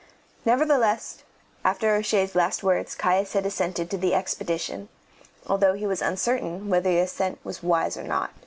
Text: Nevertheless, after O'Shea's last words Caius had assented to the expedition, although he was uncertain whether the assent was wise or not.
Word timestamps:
Nevertheless, 0.45 1.21
after 1.63 1.93
O'Shea's 1.93 2.33
last 2.33 2.63
words 2.63 2.95
Caius 2.95 3.33
had 3.33 3.45
assented 3.45 3.91
to 3.91 3.99
the 3.99 4.15
expedition, 4.15 4.89
although 5.45 5.73
he 5.73 5.85
was 5.85 6.01
uncertain 6.01 6.69
whether 6.69 6.89
the 6.89 6.97
assent 6.97 7.37
was 7.43 7.61
wise 7.61 7.97
or 7.97 8.03
not. 8.03 8.31